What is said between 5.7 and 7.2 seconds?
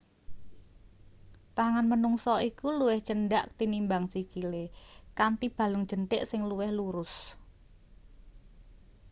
jenthik sing luwih lurus